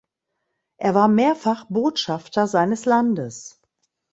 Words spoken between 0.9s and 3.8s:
war mehrfach Botschafter seines Landes.